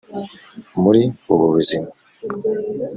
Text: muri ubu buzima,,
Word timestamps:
muri 0.81 1.01
ubu 1.31 1.45
buzima,, 1.53 1.89